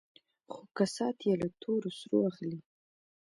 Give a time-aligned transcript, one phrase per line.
[0.51, 2.59] خو کسات يې له تور سرو اخلي.